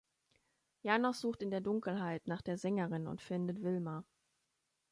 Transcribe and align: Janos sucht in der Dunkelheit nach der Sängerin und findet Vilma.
Janos 0.81 1.21
sucht 1.21 1.43
in 1.43 1.51
der 1.51 1.61
Dunkelheit 1.61 2.25
nach 2.27 2.41
der 2.41 2.57
Sängerin 2.57 3.05
und 3.05 3.21
findet 3.21 3.61
Vilma. 3.61 4.03